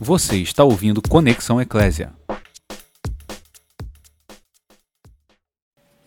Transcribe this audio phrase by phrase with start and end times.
[0.00, 2.12] Você está ouvindo Conexão Eclésia.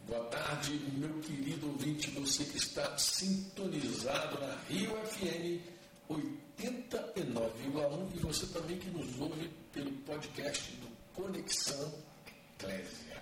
[0.08, 5.60] Boa tarde, meu querido ouvinte, você que está sintonizado na Rio FM
[6.10, 11.92] 89,1 e você também que nos ouve pelo podcast do Conexão
[12.58, 13.21] Eclésia.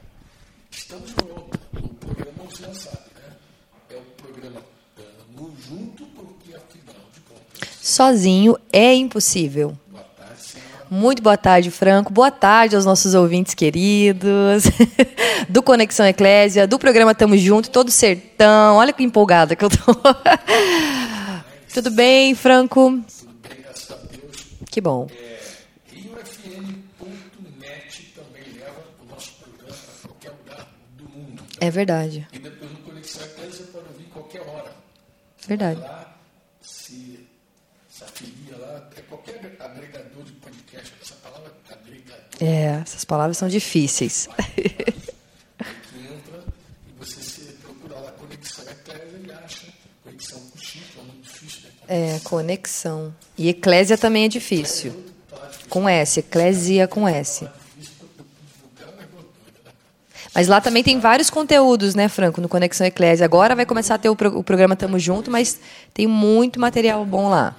[0.70, 1.60] Estamos de volta.
[1.82, 3.36] O programa você já sabe, né?
[3.90, 4.62] É o programa
[5.36, 7.70] no junto, porque afinal de contas.
[7.82, 9.76] Sozinho é impossível.
[11.00, 12.12] Muito boa tarde, Franco.
[12.12, 14.66] Boa tarde aos nossos ouvintes queridos
[15.48, 18.76] do Conexão Eclésia, do programa Tamo Junto, todo sertão.
[18.76, 19.96] Olha que empolgada que eu tô.
[21.74, 23.02] Tudo bem, Franco?
[23.18, 24.44] Tudo bem, graças a Deus.
[24.70, 25.08] Que bom.
[25.10, 25.40] É,
[25.96, 26.94] RioFM.net
[28.14, 31.42] também leva o nosso programa para qualquer lugar do mundo.
[31.62, 32.28] É verdade.
[32.34, 34.76] E depois no Conexão Eclésia pode ouvir qualquer hora.
[35.48, 35.80] Verdade.
[35.80, 36.14] Lá,
[36.62, 37.26] se,
[38.00, 40.94] se afilia lá, é qualquer agregador de podcast.
[41.02, 44.30] Essa palavra agregador É, essas palavras são difíceis.
[44.56, 46.44] que entra
[46.88, 49.68] e você se procurar lá Conexão Eclésia e acha
[50.04, 51.70] Conexão com que é muito difícil, né?
[51.90, 53.14] É, conexão.
[53.38, 55.06] E Eclésia também é difícil.
[55.70, 57.48] Com S, Eclésia com S.
[60.34, 63.26] Mas lá também tem vários conteúdos, né, Franco, no Conexão Eclésia.
[63.26, 65.60] Agora vai começar a ter o, pro- o programa Tamo Junto, mas
[65.94, 67.56] tem muito material bom lá.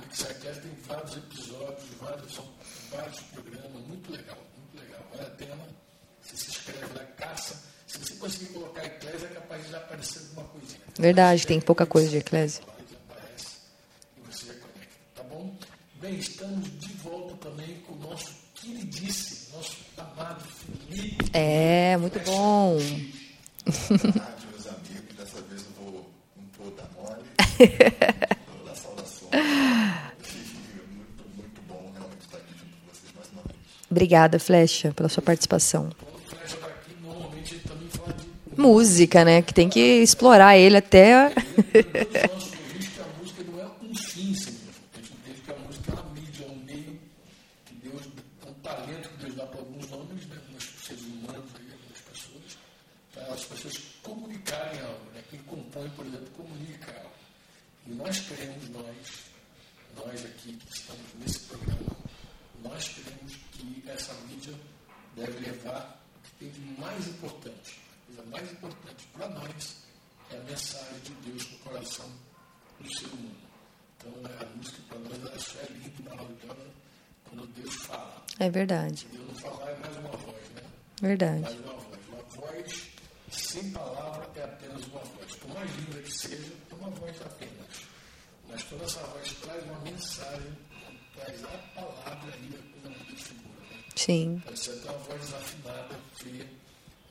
[10.99, 12.63] Verdade, tem pouca coisa de Eclésia.
[15.15, 15.55] tá bom?
[16.01, 20.45] Bem, estamos de volta também com o nosso queridíssimo, nosso amado
[20.89, 21.20] Felipe.
[21.33, 22.75] É, muito bom.
[22.75, 25.17] meus amigos.
[25.17, 27.25] Dessa vez vou dar mole.
[28.49, 28.75] vou dar
[31.37, 33.57] muito, bom realmente estar aqui junto com vocês mais uma vez.
[33.91, 35.91] Obrigada, Flecha, pela sua participação.
[38.57, 39.41] Música, né?
[39.41, 41.29] Que tem que explorar ele até.
[41.29, 44.59] os nossos ouvintes que a música não é um fim, Senhor.
[44.93, 47.01] A gente entende que a música é uma mídia, é um meio
[47.65, 48.03] que Deus,
[48.45, 52.01] é um talento que Deus dá para alguns homens, né, nos seres humanos, aí, algumas
[52.01, 52.59] pessoas,
[53.15, 55.11] para as pessoas comunicarem algo.
[55.15, 55.23] Né?
[55.31, 57.11] Quem compõe, por exemplo, comunica algo.
[57.87, 58.97] E nós queremos, nós,
[59.97, 61.97] nós aqui que estamos nesse programa,
[62.63, 64.55] nós queremos que essa mídia
[65.17, 67.81] deve levar o que tem de mais importante.
[68.03, 69.77] A coisa mais importante para nós
[70.31, 72.07] é a mensagem de Deus no coração
[72.81, 73.37] do ser humano.
[73.97, 76.71] Então, a música para nós ela só é linda, maravilhosa,
[77.25, 78.25] quando Deus fala.
[78.39, 80.63] É verdade, Deus não falar é mais uma voz, né?
[81.41, 81.57] Verdade.
[81.57, 82.09] Mais uma voz.
[82.09, 82.91] Uma voz
[83.31, 85.37] sem palavra é apenas uma voz.
[85.37, 87.87] Por mais linda que seja, é uma voz apenas.
[88.49, 90.53] Mas quando essa voz traz uma mensagem,
[91.15, 93.61] traz a palavra ali, é coisa muito segura.
[93.71, 93.85] Né?
[93.97, 96.47] Sim, Pode ser até uma voz desafinada, fria,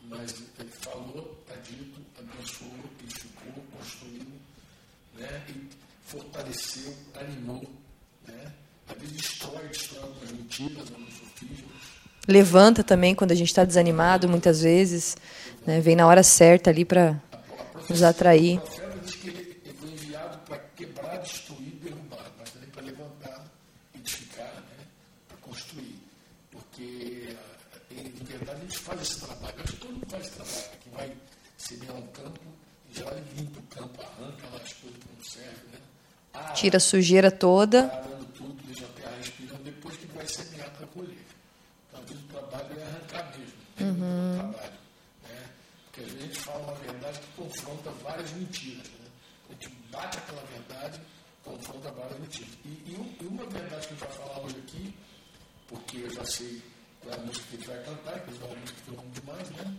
[0.04, 4.32] mas ele falou, está dito, abençoou, edificou, construiu,
[5.14, 5.46] né?
[5.50, 5.70] e
[6.04, 7.64] fortaleceu, animou.
[8.28, 8.54] Né?
[8.88, 11.99] Às vezes destrói, destrói algumas mentiras, alguns sofismas.
[12.30, 15.18] Levanta também quando a gente está desanimado, muitas vezes.
[15.66, 15.82] Né?
[15.82, 17.20] Vem na hora certa ali para
[17.90, 18.62] nos atrair.
[28.90, 29.54] Faz esse trabalho.
[29.64, 30.72] Acho que todo mundo faz esse trabalho.
[30.94, 31.12] Vai
[31.58, 32.40] semear um campo,
[32.92, 33.06] já
[33.38, 34.48] limpa o campo, arranca
[35.24, 36.56] servem.
[36.56, 37.84] Tira a sujeira toda.
[38.36, 41.18] tudo, deixa a terra respirando, depois que vai semear para colher.
[41.90, 43.54] Então, às vezes, o trabalho é arrancar mesmo.
[43.76, 44.74] Tem muito trabalho.
[45.24, 45.50] Né?
[45.86, 48.88] Porque às vezes a gente fala uma verdade que confronta várias mentiras.
[48.88, 49.08] Né?
[49.50, 51.02] A gente bate aquela verdade,
[51.44, 52.54] confronta várias mentiras.
[52.66, 54.96] E, e e uma verdade que a gente vai falar hoje aqui,
[55.68, 56.62] porque eu já sei
[57.02, 59.00] qual é a música que a gente vai cantar, inclusive é uma música que eu
[59.00, 59.76] amo demais, né?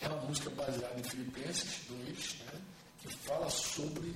[0.00, 2.60] É uma música baseada em Filipenses 2, né?
[3.00, 4.14] que fala sobre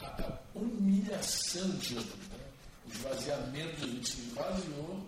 [0.00, 2.38] a, a humilhação de Jesus, né?
[2.86, 5.06] o esvaziamento de Jesus, se esvaziou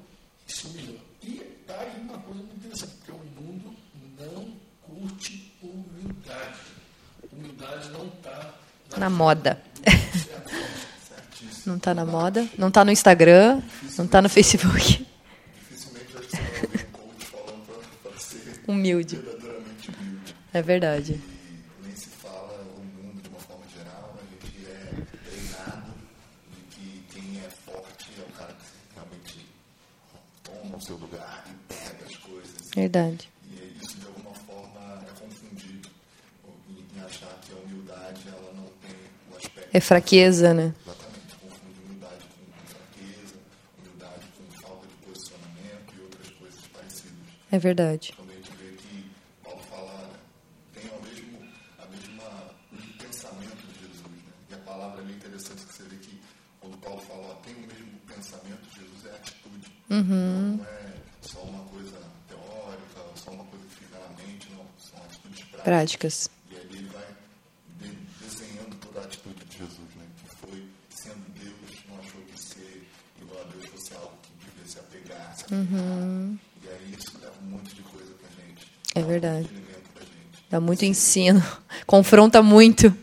[0.48, 0.98] se humilhou.
[1.22, 3.74] E está aí uma coisa muito interessante, porque o mundo
[4.18, 4.52] não
[4.82, 6.58] curte humildade.
[7.32, 8.54] Humildade não está
[8.96, 9.62] Na moda.
[11.66, 13.60] Não tá na moda, não tá no Instagram,
[13.98, 15.06] não tá no Facebook.
[15.70, 17.66] Dificilmente acho que você vai ouvir um coach falando
[18.02, 19.16] para ser Humilde.
[19.16, 20.34] verdadeiramente humilde.
[20.54, 21.12] É verdade.
[21.12, 24.94] E nem se fala o mundo de uma forma geral, a gente é
[25.28, 25.92] treinado
[26.50, 29.46] de que quem é forte é o cara que realmente
[30.78, 32.70] toma o seu lugar pega as coisas.
[32.74, 33.28] Verdade.
[33.50, 35.88] E isso, de alguma forma, é confundido
[36.68, 38.96] em, achar que a humildade ela não tem
[39.32, 40.74] o aspecto É fraqueza, né?
[40.86, 43.34] exatamente confunde humildade com, fraqueza,
[43.78, 47.18] humildade com falta de posicionamento e outras coisas parecidas.
[47.50, 48.12] É verdade.
[48.16, 49.10] Quando a gente vê que
[49.42, 50.10] Paulo fala,
[50.74, 51.38] tem o mesmo,
[51.78, 54.02] a mesma o pensamento de Jesus.
[54.02, 54.32] Né?
[54.50, 56.20] E a palavra ali é interessante que você vê que
[56.60, 59.78] quando Paulo fala, ó, tem o mesmo pensamento de Jesus, é atitude.
[59.88, 60.92] Não é
[61.22, 61.98] só uma coisa
[62.28, 64.66] teórica, só uma coisa que fica na mente, não.
[64.78, 65.44] São atitudes
[65.92, 66.28] práticas.
[66.50, 67.02] E aí ele vai
[67.80, 70.04] de- desenhando toda a atitude de Jesus, né?
[70.22, 70.64] Que foi
[70.94, 71.54] sendo Deus,
[71.88, 72.86] não achou que ser
[73.22, 76.38] igual a Deus fosse algo que devia se apegar, se apegar.
[76.62, 78.66] E aí isso leva um monte de coisa pra gente.
[78.94, 79.48] É Dá verdade.
[80.50, 81.42] Dá muito ensino.
[81.86, 82.94] Confronta muito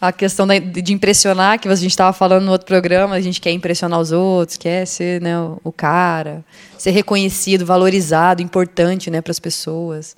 [0.00, 3.50] a questão de impressionar, que a gente estava falando no outro programa, a gente quer
[3.52, 6.44] impressionar os outros, quer ser né, o- o cara,
[6.78, 10.16] ser reconhecido, valorizado, importante né, para as pessoas.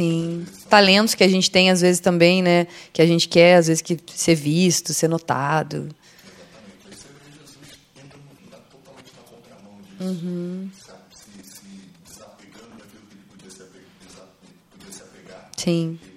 [0.00, 0.46] Sim.
[0.70, 2.66] Talentos que a gente tem, às vezes, também, né?
[2.90, 5.94] Que a gente quer, às vezes, que ser visto, ser notado.
[5.94, 6.86] Exatamente.
[6.86, 7.58] Aí você vê Jesus
[8.00, 10.86] indo na, totalmente na contramão disso.
[10.86, 11.02] Sabe?
[11.12, 11.60] Se, se
[12.08, 14.26] desapegando daquilo que ele podia se apegar.
[14.70, 15.50] Podia se apegar.
[15.58, 16.00] Sim.
[16.00, 16.16] Ele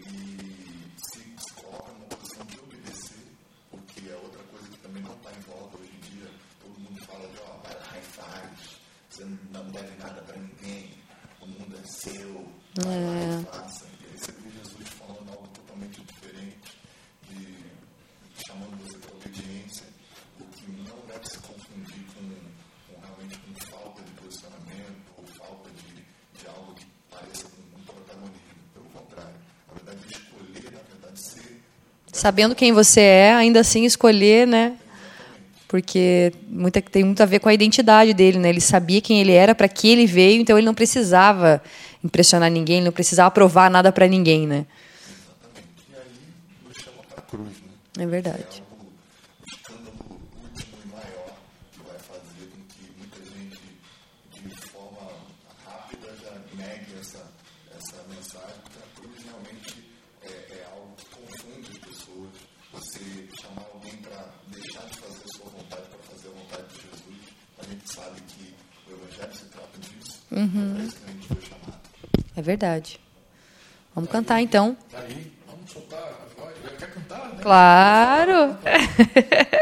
[0.96, 3.36] se, se coloca numa posição de obedecer,
[3.70, 6.30] porque é outra coisa que também não está em voga hoje em dia.
[6.64, 8.80] Todo mundo fala de, ó, vai lá faz.
[9.10, 10.92] Você não deve nada para ninguém.
[11.42, 12.48] O mundo é seu.
[12.76, 13.73] Vai
[21.24, 26.74] deve se confundir com, com realmente com falta de posicionamento ou falta de, de algo
[26.76, 28.44] que pareça com um protagonismo.
[28.74, 29.36] Pelo contrário,
[29.68, 31.62] na verdade, escolher, na verdade, ser
[32.12, 34.78] Sabendo quem você é, ainda assim escolher, né?
[35.68, 38.50] Porque muita, tem muito a ver com a identidade dele, né?
[38.50, 41.62] Ele sabia quem ele era, para que ele veio, então ele não precisava
[42.04, 44.66] impressionar ninguém, ele não precisava provar nada para ninguém, né?
[45.24, 45.84] exatamente.
[45.90, 46.12] E aí
[46.68, 48.04] nos chama para a cruz, né?
[48.04, 48.38] É verdade.
[48.40, 48.92] É algo,
[49.42, 49.98] o escândalo
[50.44, 51.38] último e maior
[51.72, 53.60] que vai fazer com que muita gente,
[54.32, 55.10] de forma
[55.66, 57.24] rápida, já negue essa,
[57.78, 59.90] essa mensagem, porque a cruz realmente
[60.22, 62.30] é, é algo que confunde as pessoas.
[62.74, 66.82] Você chamar alguém para deixar de fazer a sua vontade para fazer a vontade de
[66.82, 67.22] Jesus,
[67.60, 68.56] a gente sabe que
[68.90, 69.80] o Evangelho se trata
[70.34, 70.98] disso.
[72.36, 73.00] É verdade.
[73.94, 74.76] Vamos cantar então.
[74.92, 76.56] Tá aí, vamos soltar a voz.
[76.80, 77.30] Quer cantar?
[77.30, 77.40] Né?
[77.42, 78.58] Claro!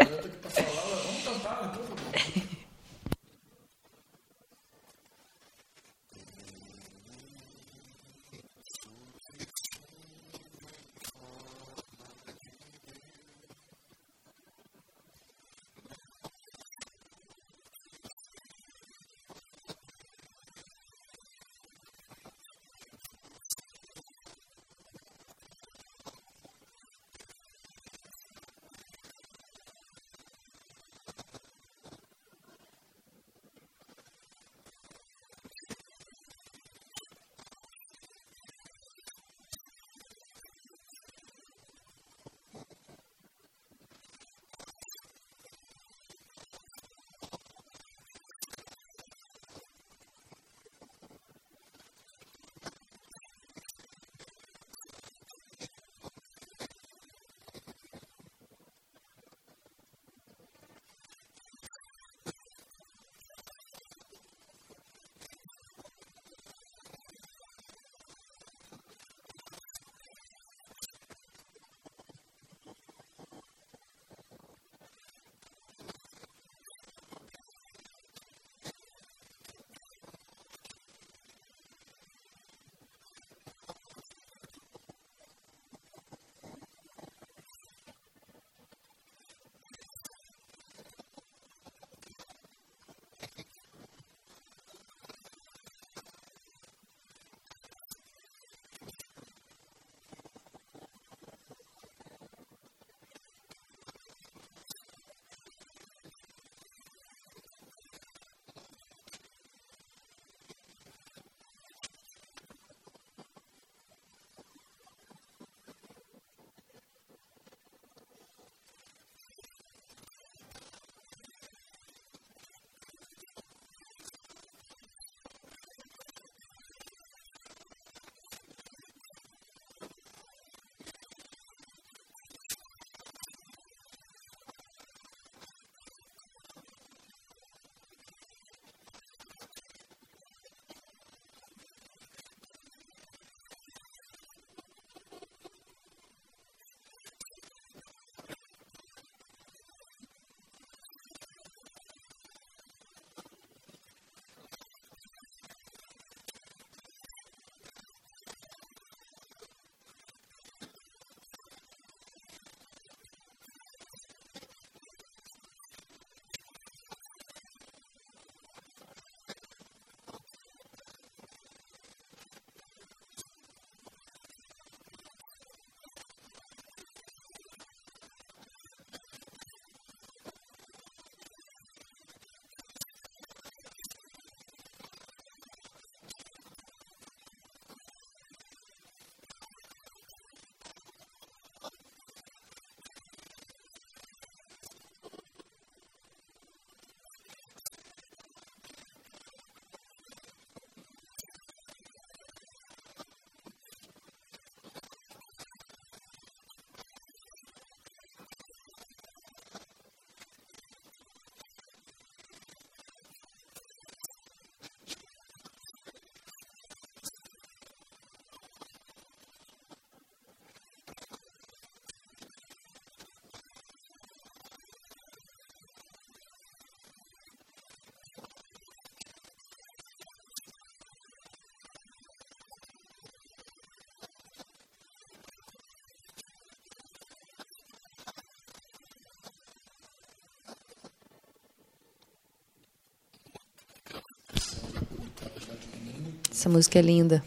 [246.41, 247.23] Essa música é linda.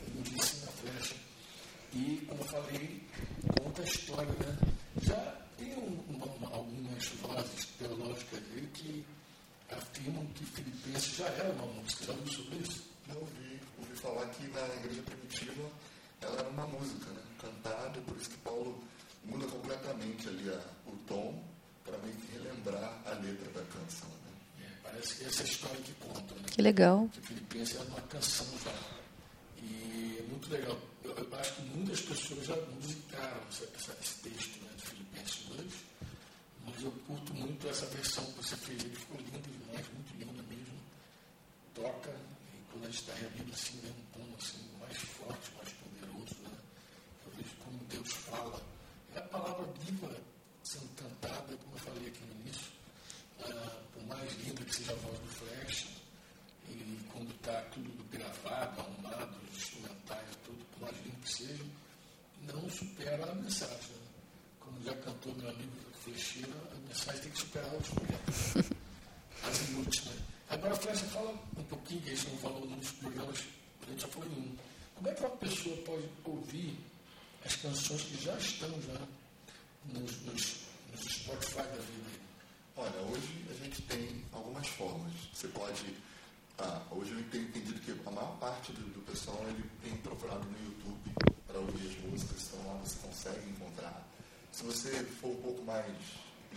[1.94, 3.00] E, como eu falei,
[3.62, 4.58] conta a história, né?
[5.02, 9.04] Já tem um- uma- uma- algumas vozes teológicas aí que
[9.70, 12.06] afirmam que Filipenses já era uma música.
[12.06, 12.82] Já ouviu sobre isso?
[13.08, 15.70] Eu ouvi, ouvi falar que na igreja primitiva
[16.20, 17.20] ela era uma música, né?
[17.40, 18.82] Cantada, por isso que Paulo
[19.26, 21.40] muda completamente ali a- o tom
[21.84, 24.08] para meio que relembrar a letra da canção.
[24.08, 24.64] Né?
[24.66, 26.42] É, parece que essa é a história que conta, né?
[26.50, 27.08] Que legal.
[27.12, 28.74] que Filipenses era uma canção já.
[29.66, 30.78] E é muito legal.
[31.02, 35.44] Eu, eu acho que muitas pessoas já musicaram essa, essa, esse texto né, de Filipenses
[35.48, 35.72] 2,
[36.66, 38.84] mas eu curto muito essa versão que você fez.
[38.84, 40.78] Ele ficou linda demais, muito linda mesmo.
[41.74, 45.72] Toca, e quando a gente está reunido assim, é um tom assim, mais forte, mais
[45.72, 46.34] poderoso.
[46.42, 46.58] Né?
[47.24, 48.62] Eu vejo como Deus fala.
[49.14, 50.16] É a palavra viva
[50.62, 52.72] sendo cantada, como eu falei aqui no início.
[53.40, 55.88] Ah, por mais linda que seja a voz do Flash,
[56.68, 61.64] e quando está tudo gravado, arrumado, os instrumentais, tudo, por mais lindo que seja,
[62.52, 63.76] não supera a mensagem.
[63.76, 64.08] né?
[64.60, 65.72] Como já cantou meu amigo
[66.02, 68.74] Flecheira, a mensagem tem que superar o instrumento.
[69.42, 70.16] As inúteis, né?
[70.50, 73.38] Agora a Flecha fala um pouquinho, que a gente não falou nos programas,
[73.82, 74.56] a gente já falou em um.
[74.94, 76.78] Como é que uma pessoa pode ouvir
[77.44, 79.00] as canções que já estão já
[79.86, 80.56] nos, nos,
[80.92, 82.10] nos Spotify da vida?
[82.76, 85.12] Olha, hoje a gente tem algumas formas.
[85.32, 85.94] Você pode.
[86.58, 90.44] Ah, hoje eu tenho entendido que a maior parte do, do pessoal ele tem procurado
[90.44, 91.10] no YouTube
[91.46, 94.06] para ouvir as músicas, então lá você consegue encontrar.
[94.52, 94.90] Se você
[95.20, 95.86] for um pouco mais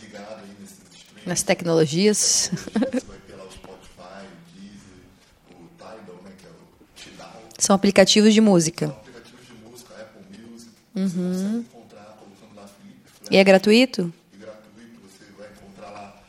[0.00, 2.50] ligado aí nesses streams, Nas tecnologias.
[2.52, 5.02] você vai ter lá o Spotify, o Deezer,
[5.50, 6.54] o Tidal, né, que é o
[6.94, 7.42] Tidal.
[7.58, 8.86] São aplicativos de música.
[8.86, 10.70] São aplicativos de música, Apple Music.
[10.94, 13.28] Você consegue encontrar colocando lá Felipe Flash.
[13.30, 14.12] E é gratuito?
[14.32, 16.22] e gratuito, você vai encontrar lá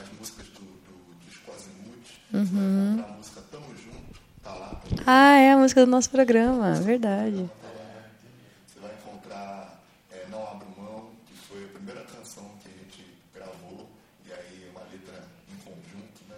[0.00, 4.82] as músicas do, do, dos Quasimutes, você vai encontrar a música Tamo Junto, tá lá.
[5.06, 7.48] Ah, é a música do nosso programa, verdade.
[8.66, 9.80] Você vai encontrar
[10.10, 13.88] é, Não Abro Mão, que foi a primeira canção que a gente gravou,
[14.26, 16.36] e aí uma letra em conjunto, né?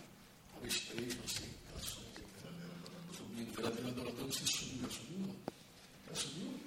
[0.53, 2.07] talvez três, não sei, canções.
[3.17, 5.19] Subindo, verdadeiro adorador, se subiu, já subiu?
[5.21, 5.37] não?
[6.09, 6.61] Já subiu?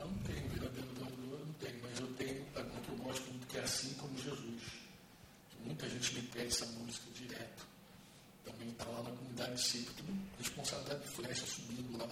[0.00, 3.30] Eu não tenho verdadeiro adorador, eu não tenho, mas eu tenho uma que eu gosto
[3.30, 4.62] muito, que é assim como Jesus.
[5.64, 7.66] Muita gente me pede essa música direto.
[8.44, 12.08] Também está lá na comunidade de discípulos, tudo responsabilidade de flecha subindo lá.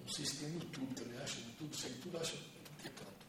[0.00, 2.88] Não sei se tem no YouTube também, acha no YouTube, sei tudo, acha tudo que
[2.88, 3.26] é canto.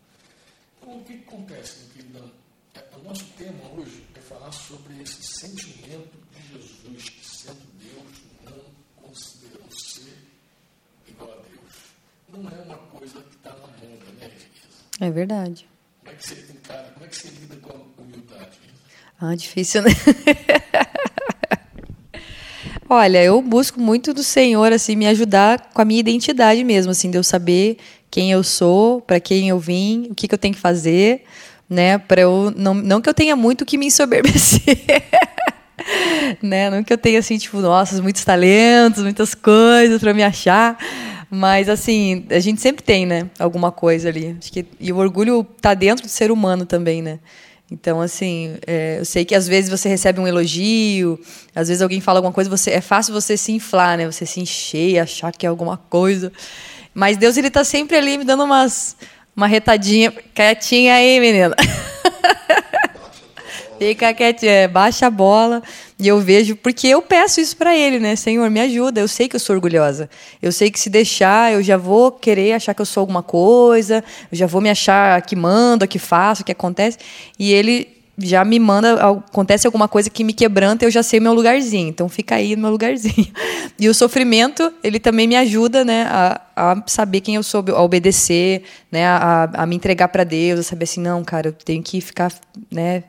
[0.78, 2.32] Então, o que que acontece, meu queridão?
[2.74, 8.22] É, o nosso tema hoje é falar sobre esse sentimento de Jesus, que sendo Deus,
[8.46, 10.18] não considerou ser
[11.06, 11.91] igual a Deus.
[12.34, 14.30] Não é uma coisa que está na moda, né?
[15.00, 15.68] É verdade.
[16.00, 18.58] Como é que você encara, como é que você lida com a humildade?
[19.20, 19.92] Ah, difícil, né?
[22.90, 27.10] Olha, eu busco muito do Senhor, assim, me ajudar com a minha identidade mesmo, assim,
[27.10, 27.78] de eu saber
[28.10, 31.24] quem eu sou, para quem eu vim, o que, que eu tenho que fazer,
[31.70, 31.98] né?
[31.98, 34.78] Para eu não, não que eu tenha muito que me ensoberbecer,
[36.44, 36.70] né?
[36.70, 40.78] Não que eu tenha assim, tipo, nossa, muitos talentos, muitas coisas para me achar,
[41.34, 43.30] mas assim, a gente sempre tem, né?
[43.40, 44.36] Alguma coisa ali.
[44.38, 47.20] Acho que e o orgulho tá dentro do ser humano também, né?
[47.72, 51.18] Então, assim, é, eu sei que às vezes você recebe um elogio,
[51.56, 54.06] às vezes alguém fala alguma coisa, você é fácil você se inflar, né?
[54.12, 56.34] Você se encher, achar que é alguma coisa.
[56.94, 58.98] Mas Deus ele tá sempre ali me dando umas
[59.34, 61.56] uma retadinha, quietinha aí, menina.
[63.80, 65.64] Fica quietinha, é, baixa a bola.
[66.02, 68.16] E eu vejo, porque eu peço isso para ele, né?
[68.16, 69.00] Senhor, me ajuda.
[69.00, 70.10] Eu sei que eu sou orgulhosa.
[70.42, 74.04] Eu sei que se deixar, eu já vou querer achar que eu sou alguma coisa,
[74.32, 76.98] eu já vou me achar que mando, que faço, que acontece.
[77.38, 81.22] E ele já me manda, acontece alguma coisa que me quebranta, eu já sei o
[81.22, 81.90] meu lugarzinho.
[81.90, 83.28] Então fica aí no meu lugarzinho.
[83.80, 87.82] E o sofrimento, ele também me ajuda, né, a, a saber quem eu sou, a
[87.82, 91.82] obedecer, né, a, a me entregar para Deus, a saber assim, não, cara, eu tenho
[91.82, 92.32] que ficar,
[92.72, 93.04] né,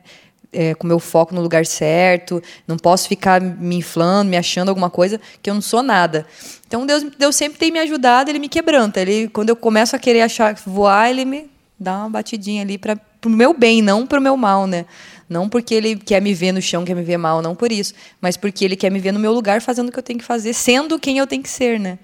[0.53, 4.69] é, com o meu foco no lugar certo, não posso ficar me inflando, me achando
[4.69, 6.25] alguma coisa que eu não sou nada.
[6.67, 9.01] Então Deus, Deus sempre tem me ajudado, ele me quebranta.
[9.01, 12.97] Ele, quando eu começo a querer achar voar, ele me dá uma batidinha ali para
[13.25, 14.85] o meu bem, não para o meu mal, né?
[15.27, 17.93] Não porque ele quer me ver no chão, quer me ver mal, não por isso,
[18.21, 20.25] mas porque ele quer me ver no meu lugar fazendo o que eu tenho que
[20.25, 21.97] fazer, sendo quem eu tenho que ser, né?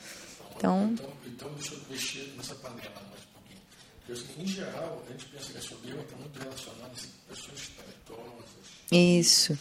[0.57, 2.29] Então, Então, então deixa eu mexer
[3.99, 7.35] Porque, assim, em geral, a gente pensa que a soberba está muito relacionada assim, com
[7.35, 9.57] pessoas talentosas, Isso.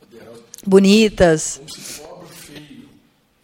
[0.00, 1.56] poderosas, Bonitas.
[1.58, 2.88] como se pobre, feio,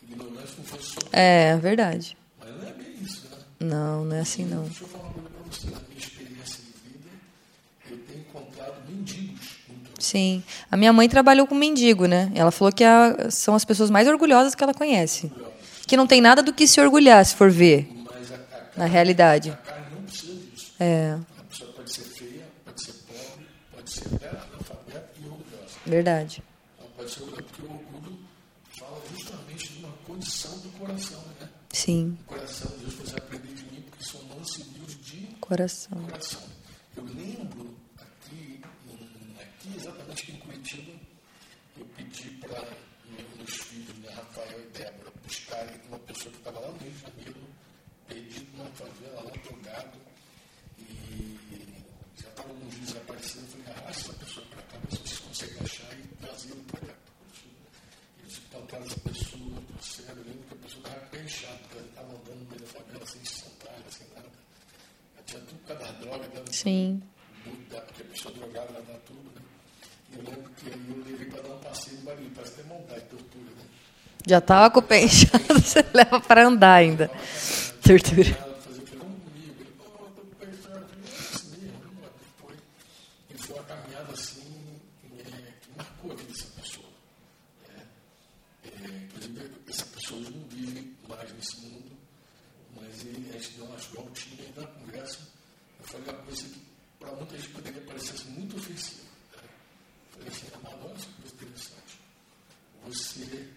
[0.09, 0.95] ignorante não fosse.
[1.13, 2.17] É, verdade.
[2.39, 3.37] Mas não é bem isso, né?
[3.61, 4.63] Não, não é assim não.
[4.65, 5.67] Deixa eu falar uma coisa para você.
[5.67, 7.11] Na minha experiência de vida,
[7.91, 9.41] eu tenho encontrado mendigos.
[9.99, 10.43] Sim.
[10.71, 12.33] A minha mãe trabalhou com mendigo, né?
[12.35, 15.31] Ela falou que a- são as pessoas mais orgulhosas que ela conhece.
[15.87, 18.39] Que não tem nada do que se orgulhar, se for ver, Mas a, a,
[18.79, 19.51] na realidade.
[19.51, 20.73] a carne não precisa disso.
[20.81, 25.80] É, A pessoa pode ser feia, pode ser pobre, pode ser até analfabeta e orgulhosa.
[25.91, 26.43] Verdade.
[26.79, 28.19] Ela pode ser porque o orgulho
[28.79, 31.49] fala justamente de uma condição do coração, né?
[31.73, 36.03] Sim, O coração, Deus fez aprender de mim, porque sou manso e humilde de coração.
[36.05, 36.43] coração.
[36.97, 38.61] Eu lembro aqui,
[39.41, 40.93] aqui exatamente aqui em Curitiba,
[41.79, 42.63] eu pedi para
[43.39, 47.01] meus filhos, né, Rafael e Débora, buscarem uma pessoa que estava lá no Rio de
[47.01, 47.41] Janeiro,
[48.09, 49.99] perdido numa favela, lá drogado,
[50.79, 51.39] e
[52.21, 55.10] já estava alguns dias aparecendo, eu falei, arrasta essa pessoa para cá, ver se
[55.41, 56.95] conseguem achar e trazê-lo para cá.
[58.23, 62.61] Eles encontraram essa pessoa, trouxeram, eu lembro que a pessoa estava porque ela estava andando
[62.61, 64.29] no favela, sem sandália, sem nada.
[65.17, 67.03] Ela tinha tudo por causa das drogas, dava Sim.
[67.71, 69.43] dá, porque a pessoa drogada ela dá tudo, né?
[70.13, 73.05] E eu lembro que eu levei para dar um passeio no barulho, parece ter maldade,
[73.07, 73.65] tortura, né?
[74.27, 75.07] Já tava com o pé
[75.49, 77.11] você leva para andar ainda.
[77.83, 78.29] Tortura.
[78.29, 81.05] Ela fazia que vamos comigo, ele, pô, eu tô com o pé inchado, eu falei,
[81.07, 82.11] é assim mesmo, vamos lá.
[82.39, 82.55] foi.
[83.31, 84.81] E foi uma caminhada assim,
[85.19, 86.87] é, que marcou a vida dessa pessoa.
[87.69, 87.87] né?
[88.65, 91.97] É, inclusive, essa pessoa hoje não vive mais nesse mundo,
[92.77, 95.19] mas ele, a gente deu umas voltinhas aí na conversa.
[95.81, 96.63] Eu falei uma coisa que
[96.99, 99.03] para muita gente poderia parecer assim, muito ofensiva.
[99.33, 99.43] Né?
[100.13, 102.01] Eu falei assim, ah, nossa, que coisa interessante.
[102.87, 103.49] Você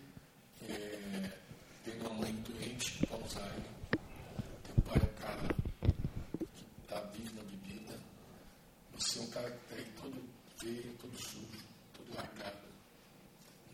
[0.70, 1.30] é,
[1.84, 3.64] tem uma mãe doente com Alzheimer,
[4.64, 5.56] teu pai é um cara
[6.56, 8.00] que está vivo na bebida,
[8.98, 10.24] você é um cara que está aí todo
[10.58, 12.68] feio, todo sujo, todo largado,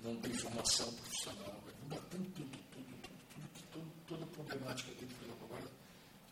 [0.03, 3.63] não tem formação profissional, vai batendo tudo, tudo, tudo, tudo, que
[4.07, 5.71] todo, toda a problemática dele foi agora.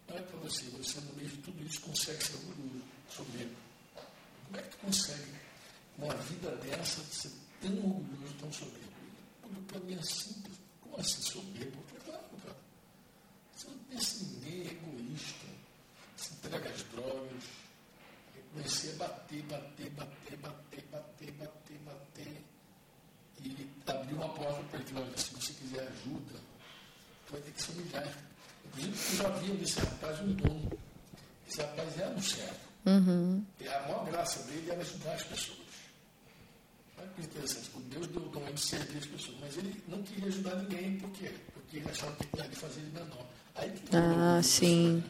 [0.09, 3.55] Olha para você, você no meio de tudo isso consegue ser orgulhoso, soberbo.
[4.45, 5.31] Como é que tu consegue,
[5.97, 8.87] numa vida dessa, ser tão orgulhoso, tão soberbo?
[9.41, 10.57] Porque para mim é simples.
[10.81, 11.83] Como assim soberbo?
[11.87, 12.57] Falei, claro, cara.
[13.55, 15.45] Você não pensa em ninguém, é egoísta,
[16.15, 17.43] se entrega às drogas.
[18.35, 22.43] Eu comecei a bater, bater, bater, bater, bater, bater, bater.
[23.43, 24.93] E abri uma porta para ele.
[24.95, 26.39] Olha, se você quiser ajuda,
[27.31, 28.13] vai ter que se humilhar.
[28.65, 30.69] Inclusive, eu já via nesse rapaz um dom.
[31.47, 32.67] Esse rapaz era um servo.
[33.59, 35.57] E a maior graça dele era ajudar as pessoas.
[36.97, 37.69] Olha que interessante.
[37.75, 39.37] O Deus deu o dom de servir as pessoas.
[39.41, 40.97] Mas ele não queria ajudar ninguém.
[40.97, 41.31] Por quê?
[41.53, 43.25] Porque ele achava que tinha de fazer ele menor.
[43.55, 45.03] Aí Ah, sim.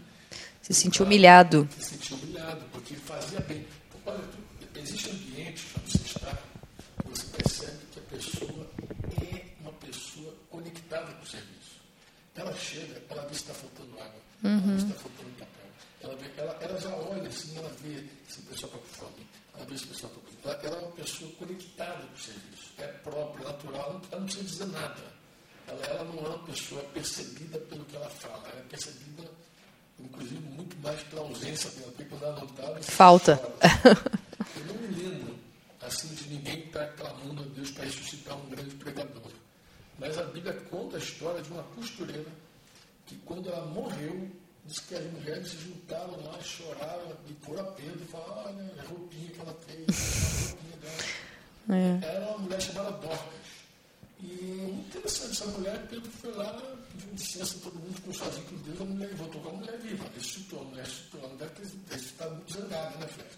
[0.61, 1.67] Se sentiu humilhado.
[1.79, 3.65] se sentiu humilhado, porque ele fazia bem.
[4.05, 4.23] Olha,
[4.75, 6.37] existe ambientes onde você está,
[7.05, 8.69] você percebe que a pessoa
[9.21, 11.56] é uma pessoa conectada com o serviço.
[12.37, 15.67] Ela chega, ela vê se está faltando água, ela vê se está faltando papel.
[16.01, 19.27] Ela, vê, ela, ela já olha assim, ela vê se a pessoa está com fome,
[19.55, 22.17] ela vê se a pessoa está com ela, ela é uma pessoa conectada com o
[22.19, 22.73] serviço.
[22.77, 25.03] É própria, natural, não- ela não precisa dizer nada.
[25.67, 29.23] Ela, ela não é uma pessoa percebida pelo que ela fala, ela é percebida
[29.99, 33.41] inclusive muito mais pela ausência dela, porque quando ela não você Falta.
[34.55, 35.35] Eu não me lembro
[35.81, 39.31] assim de ninguém que está clamando a Deus para ressuscitar um grande pregador.
[39.99, 42.29] Mas a Bíblia conta a história de uma costureira
[43.05, 44.29] que quando ela morreu,
[44.65, 48.85] disse que as mulheres se juntaram lá, choraram e por apelo, e falaram, olha a
[48.85, 52.05] roupinha que ela fez, a roupinha dela.
[52.05, 53.47] Era uma mulher chamada Dorcas.
[54.19, 56.51] E é muito interessante, essa mulher, Pedro foi lá,
[56.91, 60.05] pediu licença, todo mundo ficou sozinho com Deus, a mulher voltou com a mulher viva,
[60.15, 61.51] ressuscitou, a mulher ressuscitou, a mulher
[62.31, 63.29] muito zangada, né, Fred?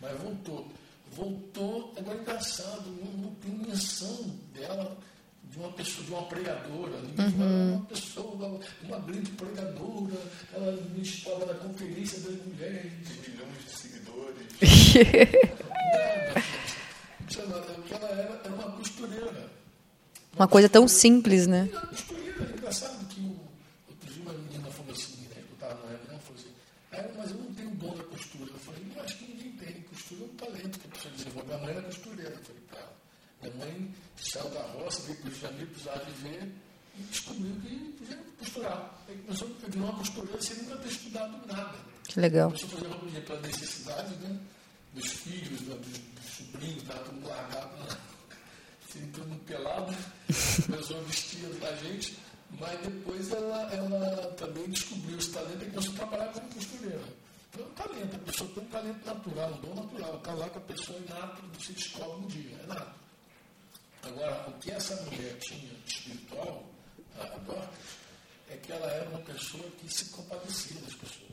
[0.00, 0.72] Mas voltou.
[1.12, 4.41] Voltou, agora é engraçado, não tem menção dela
[5.52, 10.18] de uma pessoa, de uma pregadora, ninguém fala, uma pessoa, uma, uma grande pregadora,
[10.54, 12.92] ela me estava na conferência das mulheres.
[13.28, 14.46] milhões de seguidores.
[17.90, 19.50] Ela era, era uma costureira.
[20.36, 21.68] Uma coisa tão simples, né?
[21.70, 22.44] Era costureira.
[22.44, 23.40] É engraçado que o,
[23.88, 26.52] outro dia uma menina falou assim, né, que eu estava na reunião, falou assim,
[26.92, 28.50] ah, mas eu não tenho dom da costura.
[28.50, 29.82] Eu falei, eu acho que ninguém tem.
[29.82, 31.48] Costura é um talento que a pessoa desenvolve.
[31.48, 32.96] Minha mãe era costureira, eu falei para ela.
[33.42, 36.52] Minha mãe saiu da roça, veio para o Rio de Janeiro, precisava viver
[36.98, 38.16] e descobriu que podia
[38.52, 38.90] costurar.
[39.08, 41.78] Aí começou a virar uma costureira sem nunca ter estudado nada.
[42.04, 42.52] Que legal.
[42.54, 44.38] A fazer roupinha pela necessidade, né?
[44.94, 47.96] Dos filhos, dos, dos sobrinhos, estava tudo largado, né?
[48.88, 49.94] assim, mundo pelado.
[50.66, 52.18] Começou a vestir a gente,
[52.60, 57.22] mas depois ela, ela também descobriu esse talento e começou a trabalhar como costureira.
[57.54, 60.16] Então, pessoa tem um talento natural, um dom natural.
[60.16, 62.92] Está lá com a pessoa inato, você descobre um dia, é nada.
[64.02, 66.64] Agora, o que essa mulher tinha de espiritual,
[67.18, 68.01] a Dorcas,
[68.52, 71.32] é que ela era uma pessoa que se compadecia das pessoas.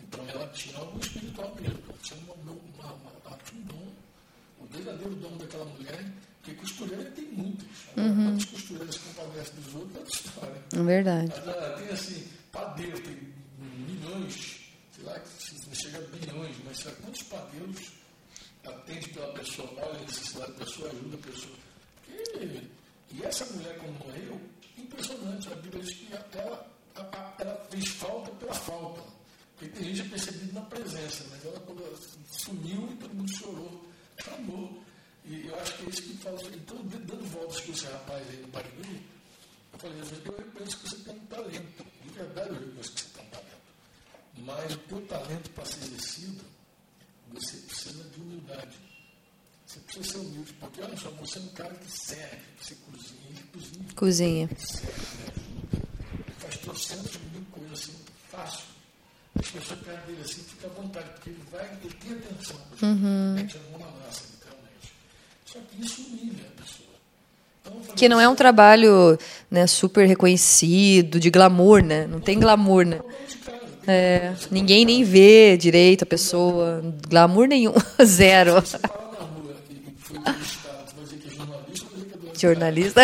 [0.00, 3.92] Então ela tinha algo espiritual mesmo, ela tinha uma, uma, uma, um dom.
[4.60, 7.66] O verdadeiro dom daquela mulher, porque costureira tem muitas.
[7.96, 8.14] Uhum.
[8.26, 10.62] Quantas costureiras se compadecem dos outros é outra história.
[10.72, 11.32] É verdade.
[11.36, 14.60] Ela tem assim, padeiro, tem milhões,
[14.94, 15.20] sei lá,
[15.72, 17.92] chega a bilhões, mas sabe quantos padeiros
[18.64, 21.56] atende pela pessoa, olha a necessidade da pessoa, ajuda a pessoa.
[22.08, 22.70] E,
[23.14, 24.40] e essa mulher, quando morreu,
[24.76, 25.52] impressionante.
[25.52, 26.66] A Bíblia diz que ela,
[27.38, 29.02] ela fez falta pela falta.
[29.56, 31.82] Porque tem gente percebido na presença, mas ela quando
[32.30, 34.82] sumiu e todo mundo chorou, acabou.
[35.24, 36.38] E eu acho que é isso que fala.
[36.52, 39.02] Então, dando voltas com esse rapaz aí no Barigui,
[39.72, 41.86] eu falei, eu reconheço que você tem um talento.
[42.02, 43.52] De verdade, eu reconheço que você tem um talento.
[44.38, 46.44] Mas o teu talento para ser exercido,
[47.32, 48.91] você precisa de humildade.
[49.72, 53.42] Você precisa ser humilde, porque olha só, você é um cara que serve, você cozinha,
[53.54, 53.86] cozinha.
[53.96, 54.50] Cozinha.
[56.38, 57.94] Faz trocentos mil coisas assim,
[58.30, 58.60] fácil.
[59.38, 62.56] As pessoas perto dele assim, fica à vontade, porque ele vai, ele tem atenção.
[62.82, 63.34] Uhum.
[63.34, 64.92] Mete a mão na massa, literalmente.
[65.46, 67.94] Só que isso humilha a pessoa.
[67.96, 69.18] Que não é um trabalho
[69.50, 72.06] né, super reconhecido, de glamour, né?
[72.06, 73.00] Não tem glamour, né?
[73.86, 77.72] É, ninguém nem vê direito a pessoa, glamour nenhum,
[78.04, 78.62] zero.
[82.38, 83.00] Jornalista.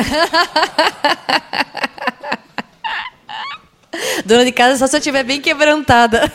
[4.24, 6.30] Dona de casa só se eu estiver bem quebrantada.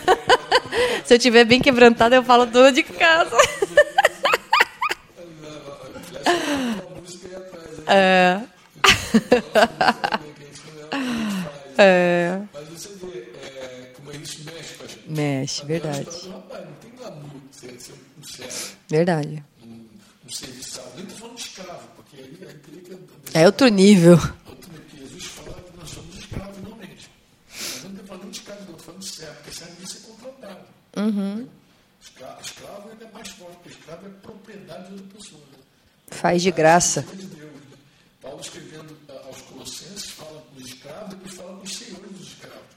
[1.06, 3.36] Se eu estiver bem quebrantada, eu falo dona de casa.
[7.88, 8.40] É.
[11.78, 12.40] É.
[12.54, 13.34] Mas você vê
[13.96, 14.40] como mexe
[14.82, 15.10] a gente.
[15.10, 16.10] Mexe, verdade.
[16.10, 16.44] Um
[18.24, 18.78] servo.
[18.90, 19.44] Verdade.
[20.26, 20.92] Um serviçal.
[20.96, 23.38] Nem estou falando de escravo, porque aí, aí teria que.
[23.38, 24.14] É outro nível.
[24.46, 25.08] Outro nível.
[25.08, 27.10] Jesus fala que nós somos escravos, realmente.
[27.50, 30.66] Mas não estou falando de escravo, estou falando de servo, porque servo que ser contratado.
[30.96, 31.48] Uhum.
[32.02, 35.42] Escravo, escravo ainda é mais forte, porque escravo é propriedade de outra pessoa.
[35.52, 35.58] Né?
[36.08, 37.02] Faz de graça.
[37.02, 37.78] De Deus, né?
[38.22, 42.74] Paulo escrevendo aos Colossenses fala com os escravos e fala com os senhores dos escravos.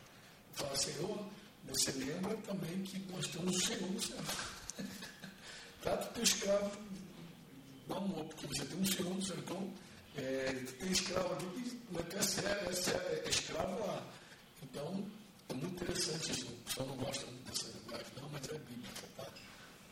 [0.54, 1.26] Fala, Senhor,
[1.68, 4.16] você lembra também que nós temos o Senhor no céu.
[5.82, 6.70] Trata o teu escravo
[7.94, 9.36] amor, porque você tem um céu.
[9.38, 9.72] Então,
[10.16, 14.06] é, tem escravo aqui que não é essa é, essa é, é escravo lá.
[14.62, 15.06] Então,
[15.48, 16.46] é muito interessante isso.
[16.46, 19.08] O pessoal não gosta muito dessa linguagem, não, mas é bíblica.
[19.16, 19.26] Tá?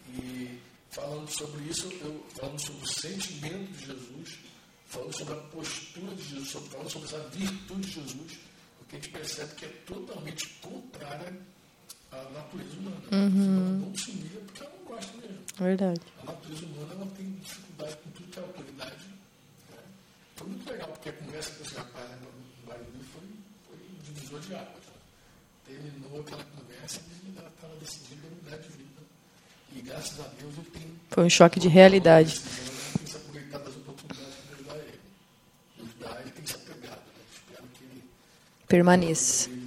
[0.09, 4.39] E falando sobre isso, eu, falando sobre o sentimento de Jesus,
[4.87, 8.39] falando sobre a postura de Jesus, falando sobre essa virtude de Jesus,
[8.79, 11.54] porque a gente percebe que é totalmente contrária
[12.15, 12.97] à natureza humana.
[13.13, 13.79] Uhum.
[13.87, 15.39] Não se humilha porque ela não gosta mesmo.
[15.59, 16.01] Verdade.
[16.23, 19.05] A natureza humana ela tem dificuldade com tudo que é autoridade.
[19.71, 19.79] Né?
[20.37, 23.23] Foi muito legal, porque a conversa com esse rapaz no Barulho foi,
[23.69, 24.69] foi divisor de águas.
[24.69, 24.93] Né?
[25.67, 29.03] Terminou aquela conversa e ele estava decidindo a mudar de vida.
[29.75, 30.83] E graças a Deus ele tem.
[31.11, 32.41] Foi um choque de realidade.
[38.71, 39.64] Ele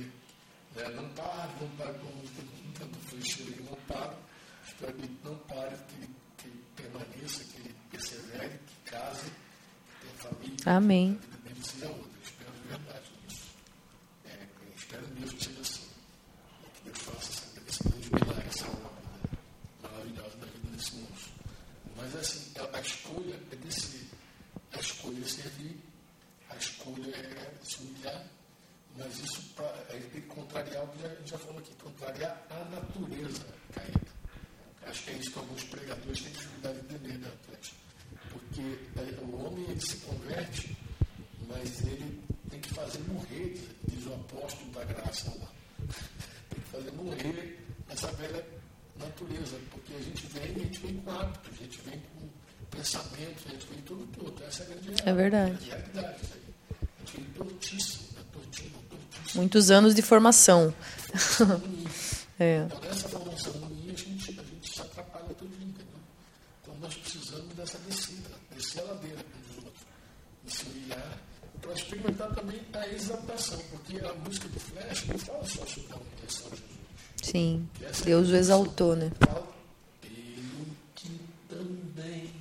[33.74, 34.00] caída.
[34.86, 37.87] Acho que é isso que alguns pregadores têm dificuldade de entender, né, Atlético?
[38.32, 38.62] Porque
[38.96, 40.78] é, o homem ele se converte,
[41.48, 45.48] mas ele tem que fazer morrer, diz o apóstolo da graça lá.
[46.50, 47.60] Tem que fazer morrer
[47.90, 48.44] essa velha
[48.98, 52.28] natureza, porque a gente vem, a gente vem com hábitos, a gente vem com
[52.76, 54.44] pensamentos, a gente vem tudo todo.
[54.44, 55.66] Essa é a grande É verdade.
[55.70, 56.18] realidade.
[56.34, 56.80] aí.
[56.82, 58.22] A gente vem tortíssimo, né?
[58.34, 59.42] tortinho, tortíssimo.
[59.42, 60.74] Muitos anos de formação.
[62.40, 62.58] É.
[62.68, 66.00] Então, nessa formação ruim, a gente, a gente se atrapalha todo dia, entendeu?
[66.62, 67.80] Então, nós precisamos dessa
[68.78, 69.84] descida, descer a ladeira com os outros,
[70.46, 71.20] e se humilhar,
[71.62, 75.96] para experimentar também a exaltação, porque a música do Flash não fala só sobre a
[75.98, 76.78] humilhação de Jesus.
[77.24, 77.68] Sim.
[78.06, 79.12] Deus o exaltou, né?
[79.20, 79.48] Pelo
[80.96, 82.32] que também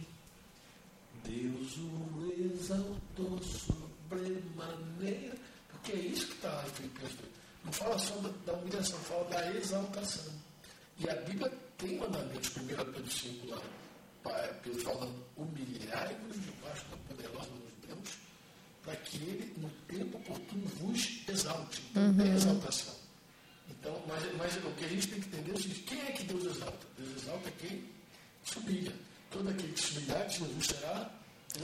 [1.24, 5.34] Deus o exaltou sobremaneira,
[5.70, 7.30] porque é isso que está lá em Filipenses 2.
[7.64, 10.32] Não fala só da, da humilhação, fala da exaltação.
[10.98, 13.60] E a Bíblia tem mandamentos, 1 Pedro 5 lá.
[14.62, 18.18] Pedro fala, humilhai-vos debaixo da poderosa mão de Deus,
[18.82, 21.82] para que ele, no tempo oportuno, vos exalte.
[21.90, 22.16] Então, uhum.
[22.16, 22.94] tem exaltação.
[23.68, 26.12] Então, mas, mas o que a gente tem que entender é o seguinte, quem é
[26.12, 26.86] que Deus exalta?
[26.98, 27.84] Deus exalta quem
[28.44, 28.92] se humilha.
[29.30, 31.10] Todo aquele que se humilhar, Jesus será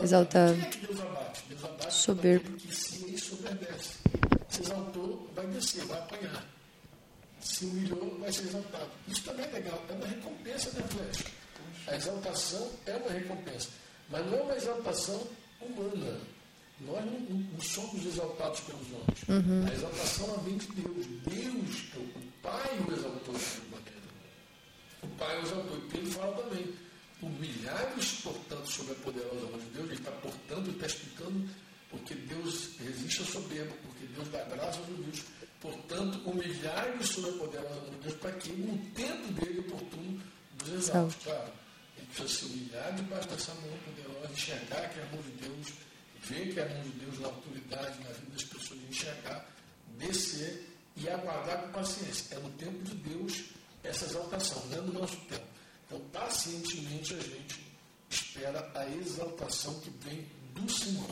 [0.01, 0.55] exaltado.
[0.55, 1.43] Quem é que Deus abate?
[1.49, 2.57] Deus abate soberbo.
[2.57, 3.99] que se ensoberbece.
[4.49, 6.47] Se exaltou, vai descer, vai apanhar.
[7.41, 8.91] Se humilhou, vai ser exaltado.
[9.09, 11.42] Isso também é legal, é uma recompensa da flecha.
[11.87, 13.69] A exaltação é uma recompensa,
[14.09, 15.27] mas não é uma exaltação
[15.61, 16.21] humana.
[16.81, 19.23] Nós não, não somos exaltados pelos homens.
[19.29, 19.67] Uhum.
[19.69, 21.07] A exaltação vem de Deus.
[21.25, 23.35] Deus, o Pai o exaltou
[25.03, 25.77] O Pai o exaltou.
[25.79, 26.75] E Pedro fala também.
[27.23, 29.87] Humilhai-vos, portanto, sobre a poderosa mão de Deus.
[29.87, 31.49] Ele está, portanto, ele está explicando
[31.89, 35.25] porque Deus resiste ao soberbo, porque Deus dá graça aos humildes.
[35.61, 40.21] Portanto, humilhai-vos sobre a poderosa mão de Deus, para que no tempo dele oportuno
[40.59, 41.17] vos exalte.
[41.23, 41.53] Claro,
[42.15, 45.69] precisa se humilhar debaixo dessa mão poderosa, enxergar que é a mão de Deus
[46.23, 49.49] ver que é a mão de Deus na autoridade, na vida das pessoas, enxergar,
[49.99, 52.37] descer e aguardar com paciência.
[52.37, 53.45] É no tempo de Deus
[53.83, 55.47] essa exaltação, não é no nosso tempo.
[55.87, 57.61] Então, pacientemente, a gente
[58.09, 61.11] espera a exaltação que vem do Senhor.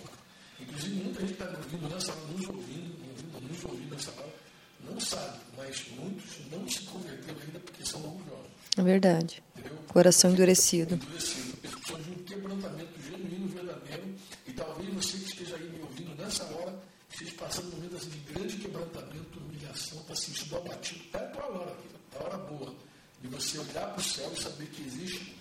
[0.60, 4.34] Inclusive, muita gente está ouvindo nessa hora, nos ouvindo, ouvindo, nos ouvindo nessa hora,
[4.80, 8.49] não sabe, mas muitos não se converteram ainda porque são orgulhosos.
[8.76, 9.42] É verdade.
[9.56, 9.78] Entendeu?
[9.88, 10.94] Coração endurecido.
[10.94, 11.56] Endurecido.
[11.58, 14.14] Pessoas de um quebrantamento genuíno, verdadeiro,
[14.46, 16.78] e talvez você que esteja aí me ouvindo nessa hora,
[17.10, 21.04] esteja passando um momento de grande quebrantamento, humilhação, está se sentindo abatido.
[21.04, 22.74] Está a tua hora, está a hora boa
[23.20, 25.36] de você olhar para o céu e saber que existe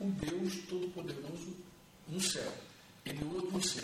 [0.00, 1.56] um Deus Todo-Poderoso
[2.08, 2.52] no céu.
[3.04, 3.82] Ele ouve você.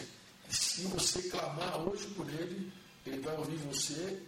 [0.48, 2.72] E se você clamar hoje por Ele,
[3.04, 4.22] Ele vai ouvir você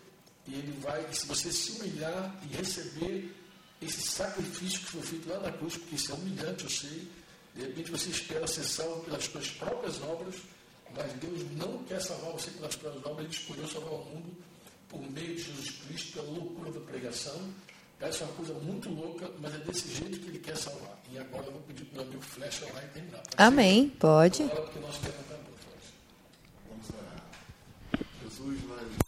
[0.46, 3.34] e Ele vai, se você se humilhar e receber
[3.80, 7.08] esse sacrifício que foi feito lá na cruz, porque isso é humilhante, eu sei,
[7.54, 10.34] de repente você espera ser salvo pelas suas próprias obras,
[10.96, 14.36] mas Deus não quer salvar você pelas próprias obras, Ele escolheu salvar o mundo
[14.88, 17.38] por meio de Jesus Cristo, pela loucura da pregação.
[18.00, 20.98] Parece uma coisa muito louca, mas é desse jeito que Ele quer salvar.
[21.12, 23.18] E agora eu vou pedir para o meu amigo Flecha lá e terminar.
[23.18, 23.96] Pode Amém, ser?
[23.96, 24.42] pode.
[24.44, 25.16] Agora, porque nós temos
[26.68, 27.16] Vamos lá.
[28.22, 29.07] Jesus, nós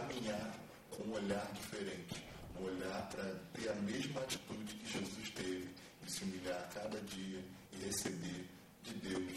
[0.00, 0.54] caminhar
[0.90, 2.24] com um olhar diferente,
[2.60, 5.68] um olhar para ter a mesma atitude que Jesus teve,
[6.04, 8.46] de se humilhar a cada dia e receber
[8.84, 9.32] de Deus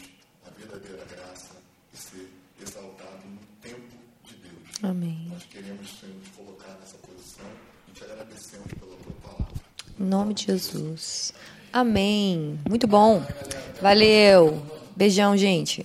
[0.46, 1.54] a verdadeira graça
[1.92, 4.68] e ser exaltado no tempo de Deus.
[4.82, 5.26] Amém.
[5.30, 7.46] Nós queremos, Senhor, nos colocar nessa posição
[7.88, 9.54] e te agradecemos pela tua palavra.
[9.98, 11.32] Em nome de Jesus.
[11.72, 12.58] Amém.
[12.68, 13.22] Muito bom.
[13.80, 14.64] Valeu.
[14.96, 15.84] Beijão, gente.